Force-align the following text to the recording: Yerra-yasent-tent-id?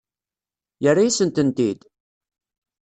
Yerra-yasent-tent-id? 0.83 1.79